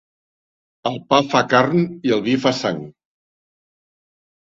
El 0.91 0.97
pa 1.11 1.19
fa 1.35 1.43
carn 1.53 1.79
i 2.09 2.17
el 2.19 2.25
vi 2.31 2.37
fa 2.49 2.57
sang. 2.65 2.83